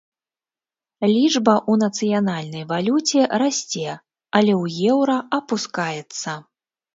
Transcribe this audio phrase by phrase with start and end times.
[1.11, 3.93] Лічба ў нацыянальнай валюце расце,
[4.37, 6.31] але ў еўра апускаецца.